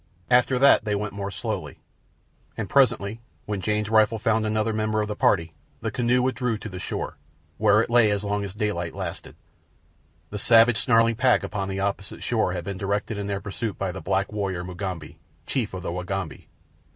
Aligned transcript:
After 0.31 0.57
that 0.57 0.83
they 0.83 0.95
went 0.95 1.13
more 1.13 1.29
slowly, 1.29 1.77
and 2.57 2.67
presently, 2.67 3.21
when 3.45 3.61
Jane's 3.61 3.91
rifle 3.91 4.17
had 4.17 4.23
found 4.23 4.45
another 4.47 4.73
member 4.73 4.99
of 4.99 5.07
the 5.07 5.15
party, 5.15 5.53
the 5.81 5.91
canoe 5.91 6.23
withdrew 6.23 6.57
to 6.57 6.69
the 6.69 6.79
shore, 6.79 7.17
where 7.59 7.81
it 7.83 7.89
lay 7.91 8.09
as 8.09 8.23
long 8.23 8.43
as 8.43 8.55
daylight 8.55 8.95
lasted. 8.95 9.35
The 10.31 10.39
savage, 10.39 10.77
snarling 10.77 11.17
pack 11.17 11.43
upon 11.43 11.69
the 11.69 11.81
opposite 11.81 12.23
shore 12.23 12.53
had 12.53 12.63
been 12.63 12.79
directed 12.79 13.19
in 13.19 13.27
their 13.27 13.41
pursuit 13.41 13.77
by 13.77 13.91
the 13.91 14.01
black 14.01 14.33
warrior, 14.33 14.63
Mugambi, 14.63 15.19
chief 15.45 15.71
of 15.71 15.83
the 15.83 15.91
Wagambi. 15.91 16.47